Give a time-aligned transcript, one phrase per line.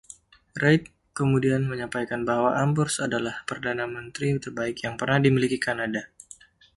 [0.61, 0.83] Reid
[1.19, 6.03] kemudian menyampaikan bahwa Amborse adalah perdana menteri terbaik yang pernah dimiliki Kanada.